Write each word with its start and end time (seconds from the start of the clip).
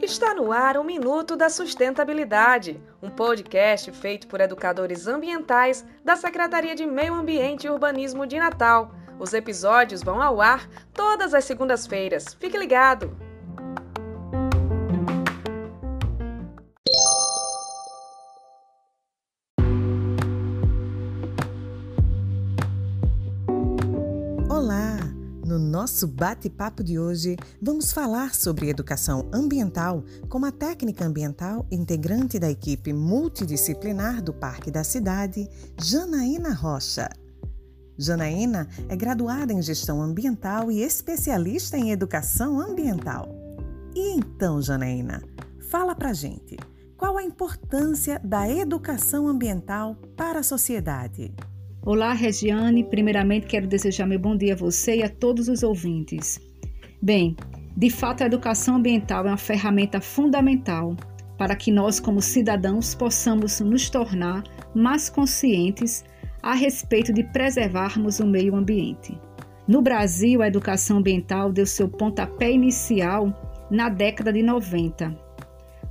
Está 0.00 0.34
no 0.34 0.50
ar 0.52 0.78
o 0.78 0.84
Minuto 0.84 1.36
da 1.36 1.50
Sustentabilidade, 1.50 2.80
um 3.02 3.10
podcast 3.10 3.92
feito 3.92 4.26
por 4.26 4.40
educadores 4.40 5.06
ambientais 5.06 5.84
da 6.02 6.16
Secretaria 6.16 6.74
de 6.74 6.86
Meio 6.86 7.12
Ambiente 7.12 7.66
e 7.66 7.70
Urbanismo 7.70 8.26
de 8.26 8.38
Natal. 8.38 8.94
Os 9.18 9.34
episódios 9.34 10.02
vão 10.02 10.22
ao 10.22 10.40
ar 10.40 10.66
todas 10.94 11.34
as 11.34 11.44
segundas-feiras. 11.44 12.34
Fique 12.40 12.56
ligado! 12.56 13.27
No 25.48 25.58
nosso 25.58 26.06
bate-papo 26.06 26.84
de 26.84 26.98
hoje, 26.98 27.34
vamos 27.58 27.90
falar 27.90 28.34
sobre 28.34 28.68
educação 28.68 29.30
ambiental 29.32 30.04
com 30.28 30.44
a 30.44 30.52
técnica 30.52 31.06
ambiental 31.06 31.66
integrante 31.70 32.38
da 32.38 32.50
equipe 32.50 32.92
multidisciplinar 32.92 34.22
do 34.22 34.34
Parque 34.34 34.70
da 34.70 34.84
Cidade, 34.84 35.48
Janaína 35.80 36.52
Rocha. 36.52 37.08
Janaína 37.96 38.68
é 38.90 38.94
graduada 38.94 39.50
em 39.50 39.62
Gestão 39.62 40.02
Ambiental 40.02 40.70
e 40.70 40.82
especialista 40.82 41.78
em 41.78 41.92
Educação 41.92 42.60
Ambiental. 42.60 43.26
E 43.96 44.18
então, 44.18 44.60
Janaína, 44.60 45.22
fala 45.70 45.94
pra 45.94 46.12
gente, 46.12 46.58
qual 46.94 47.16
a 47.16 47.22
importância 47.22 48.20
da 48.22 48.46
educação 48.50 49.26
ambiental 49.26 49.96
para 50.14 50.40
a 50.40 50.42
sociedade? 50.42 51.34
Olá, 51.90 52.12
Regiane. 52.12 52.84
Primeiramente, 52.84 53.46
quero 53.46 53.66
desejar 53.66 54.04
meu 54.04 54.18
bom 54.18 54.36
dia 54.36 54.52
a 54.52 54.56
você 54.58 54.96
e 54.96 55.02
a 55.02 55.08
todos 55.08 55.48
os 55.48 55.62
ouvintes. 55.62 56.38
Bem, 57.00 57.34
de 57.74 57.88
fato, 57.88 58.22
a 58.22 58.26
educação 58.26 58.76
ambiental 58.76 59.24
é 59.24 59.30
uma 59.30 59.38
ferramenta 59.38 59.98
fundamental 59.98 60.94
para 61.38 61.56
que 61.56 61.72
nós, 61.72 61.98
como 61.98 62.20
cidadãos, 62.20 62.94
possamos 62.94 63.60
nos 63.60 63.88
tornar 63.88 64.44
mais 64.74 65.08
conscientes 65.08 66.04
a 66.42 66.52
respeito 66.52 67.10
de 67.10 67.24
preservarmos 67.24 68.20
o 68.20 68.26
meio 68.26 68.54
ambiente. 68.54 69.18
No 69.66 69.80
Brasil, 69.80 70.42
a 70.42 70.46
educação 70.46 70.98
ambiental 70.98 71.50
deu 71.50 71.64
seu 71.64 71.88
pontapé 71.88 72.52
inicial 72.52 73.32
na 73.70 73.88
década 73.88 74.30
de 74.30 74.42
90, 74.42 75.18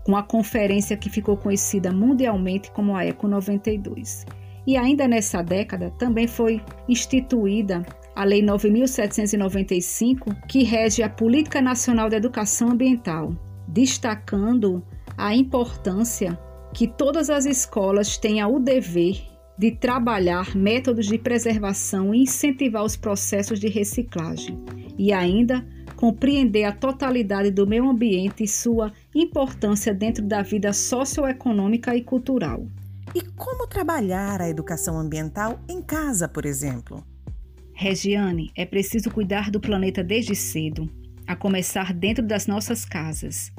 com 0.06 0.16
a 0.16 0.22
conferência 0.22 0.96
que 0.96 1.10
ficou 1.10 1.36
conhecida 1.36 1.92
mundialmente 1.92 2.70
como 2.70 2.96
a 2.96 3.04
Eco 3.04 3.28
92. 3.28 4.28
E 4.68 4.76
ainda 4.76 5.08
nessa 5.08 5.42
década 5.42 5.90
também 5.92 6.28
foi 6.28 6.62
instituída 6.90 7.86
a 8.14 8.26
Lei 8.26 8.42
9795, 8.42 10.36
que 10.46 10.64
rege 10.64 11.02
a 11.02 11.10
Política 11.10 11.62
Nacional 11.62 12.10
de 12.10 12.18
Educação 12.18 12.72
Ambiental, 12.72 13.34
destacando 13.66 14.84
a 15.18 15.34
importância 15.34 16.38
que 16.74 16.86
todas 16.86 17.30
as 17.30 17.46
escolas 17.46 18.18
tenham 18.18 18.54
o 18.54 18.60
dever 18.60 19.24
de 19.58 19.72
trabalhar 19.72 20.54
métodos 20.54 21.08
de 21.08 21.18
preservação 21.18 22.14
e 22.14 22.24
incentivar 22.24 22.84
os 22.84 22.98
processos 22.98 23.62
de 23.62 23.70
reciclagem, 23.70 24.60
e 24.98 25.14
ainda 25.14 25.66
compreender 25.96 26.66
a 26.66 26.74
totalidade 26.74 27.52
do 27.52 27.66
meio 27.66 27.90
ambiente 27.90 28.44
e 28.44 28.48
sua 28.48 28.92
importância 29.16 29.94
dentro 29.94 30.24
da 30.26 30.42
vida 30.42 30.74
socioeconômica 30.74 31.96
e 31.96 32.04
cultural. 32.04 32.68
E 33.16 33.22
como 33.36 33.68
trabalhar 33.68 34.42
a 34.42 34.50
educação 34.50 35.00
ambiental 35.00 35.60
em 35.68 35.82
casa, 35.82 36.28
por 36.28 36.46
exemplo? 36.46 37.06
Regiane, 37.74 38.52
é 38.56 38.66
preciso 38.66 39.10
cuidar 39.12 39.50
do 39.50 39.60
planeta 39.60 40.04
desde 40.04 40.36
cedo, 40.36 40.90
a 41.26 41.36
começar 41.36 41.94
dentro 41.94 42.26
das 42.26 42.48
nossas 42.48 42.84
casas. 42.84 43.52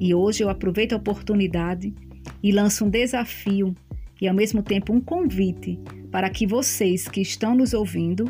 E 0.00 0.14
hoje 0.14 0.42
eu 0.42 0.48
aproveito 0.48 0.92
a 0.92 0.96
oportunidade 0.96 1.94
e 2.42 2.50
lanço 2.50 2.84
um 2.84 2.90
desafio 2.90 3.74
e 4.20 4.26
ao 4.26 4.34
mesmo 4.34 4.62
tempo 4.62 4.92
um 4.92 5.00
convite 5.00 5.78
para 6.10 6.30
que 6.30 6.46
vocês 6.46 7.06
que 7.06 7.20
estão 7.20 7.54
nos 7.54 7.74
ouvindo 7.74 8.24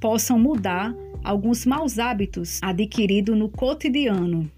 possam 0.00 0.38
mudar 0.38 0.94
alguns 1.22 1.64
maus 1.64 1.98
hábitos 1.98 2.60
adquiridos 2.62 3.36
no 3.36 3.48
cotidiano. 3.48 4.50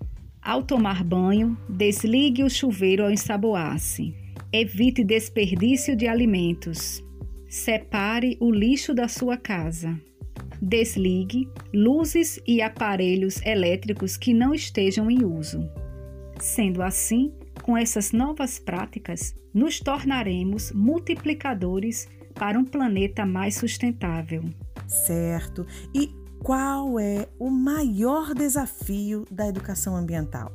Ao 0.42 0.62
tomar 0.62 1.02
banho, 1.04 1.56
desligue 1.68 2.42
o 2.42 2.50
chuveiro 2.50 3.04
ao 3.04 3.10
ensaboar-se. 3.10 4.25
Evite 4.52 5.02
desperdício 5.02 5.96
de 5.96 6.06
alimentos. 6.06 7.02
Separe 7.48 8.36
o 8.40 8.50
lixo 8.50 8.94
da 8.94 9.08
sua 9.08 9.36
casa. 9.36 10.00
Desligue 10.62 11.48
luzes 11.74 12.40
e 12.46 12.62
aparelhos 12.62 13.42
elétricos 13.44 14.16
que 14.16 14.32
não 14.32 14.54
estejam 14.54 15.10
em 15.10 15.24
uso. 15.24 15.68
Sendo 16.38 16.82
assim, 16.82 17.32
com 17.62 17.76
essas 17.76 18.12
novas 18.12 18.58
práticas, 18.58 19.34
nos 19.52 19.80
tornaremos 19.80 20.70
multiplicadores 20.72 22.08
para 22.34 22.58
um 22.58 22.64
planeta 22.64 23.26
mais 23.26 23.56
sustentável. 23.56 24.44
Certo. 24.86 25.66
E 25.94 26.14
qual 26.42 27.00
é 27.00 27.26
o 27.38 27.50
maior 27.50 28.32
desafio 28.32 29.24
da 29.30 29.48
educação 29.48 29.96
ambiental? 29.96 30.52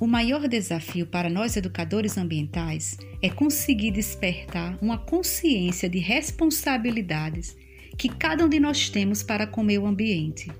O 0.00 0.06
maior 0.06 0.46
desafio 0.46 1.06
para 1.06 1.28
nós 1.28 1.56
educadores 1.56 2.16
ambientais 2.16 2.96
é 3.20 3.28
conseguir 3.28 3.90
despertar 3.90 4.78
uma 4.80 4.96
consciência 4.96 5.88
de 5.88 5.98
responsabilidades 5.98 7.56
que 7.96 8.08
cada 8.08 8.44
um 8.46 8.48
de 8.48 8.60
nós 8.60 8.88
temos 8.88 9.24
para 9.24 9.44
com 9.44 9.60
o 9.60 9.64
meio 9.64 9.84
ambiente. 9.84 10.52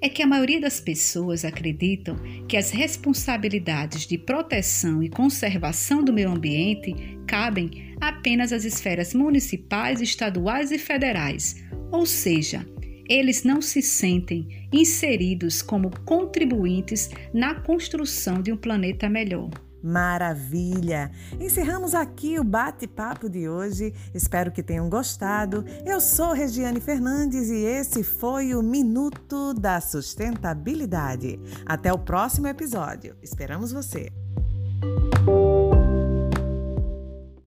É 0.00 0.08
que 0.08 0.22
a 0.22 0.26
maioria 0.28 0.60
das 0.60 0.78
pessoas 0.78 1.44
acreditam 1.44 2.16
que 2.48 2.56
as 2.56 2.70
responsabilidades 2.70 4.06
de 4.06 4.16
proteção 4.16 5.02
e 5.02 5.08
conservação 5.08 6.04
do 6.04 6.12
meio 6.12 6.30
ambiente 6.30 6.94
cabem 7.26 7.96
apenas 8.00 8.52
às 8.52 8.64
esferas 8.64 9.12
municipais, 9.12 10.00
estaduais 10.00 10.70
e 10.70 10.78
federais, 10.78 11.64
ou 11.90 12.06
seja, 12.06 12.64
eles 13.12 13.44
não 13.44 13.60
se 13.60 13.82
sentem 13.82 14.68
inseridos 14.72 15.60
como 15.60 15.90
contribuintes 16.04 17.10
na 17.32 17.54
construção 17.54 18.40
de 18.40 18.50
um 18.50 18.56
planeta 18.56 19.08
melhor. 19.08 19.50
Maravilha! 19.82 21.10
Encerramos 21.40 21.92
aqui 21.92 22.38
o 22.38 22.44
bate-papo 22.44 23.28
de 23.28 23.48
hoje. 23.48 23.92
Espero 24.14 24.52
que 24.52 24.62
tenham 24.62 24.88
gostado. 24.88 25.64
Eu 25.84 26.00
sou 26.00 26.32
Regiane 26.32 26.80
Fernandes 26.80 27.50
e 27.50 27.64
esse 27.64 28.04
foi 28.04 28.54
o 28.54 28.62
Minuto 28.62 29.52
da 29.52 29.80
Sustentabilidade. 29.80 31.38
Até 31.66 31.92
o 31.92 31.98
próximo 31.98 32.46
episódio. 32.46 33.16
Esperamos 33.20 33.72
você! 33.72 34.10